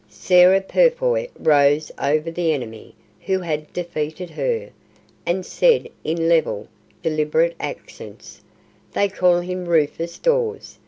Sarah 0.09 0.61
Purfoy 0.61 1.29
rose 1.39 1.91
over 1.99 2.31
the 2.31 2.51
enemy 2.53 2.95
who 3.27 3.37
had 3.37 3.71
defeated 3.71 4.31
her, 4.31 4.71
and 5.27 5.45
said 5.45 5.87
in 6.03 6.27
level, 6.27 6.67
deliberate 7.03 7.55
accents, 7.59 8.41
"They 8.93 9.09
call 9.09 9.41
him 9.41 9.65
Rufus 9.65 10.17
Dawes. 10.17 10.79